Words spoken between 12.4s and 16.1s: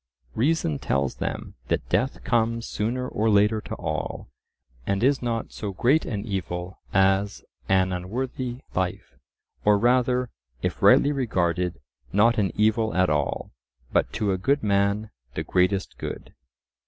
evil at all, but to a good man the greatest